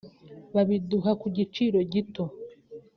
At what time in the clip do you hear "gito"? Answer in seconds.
1.91-2.23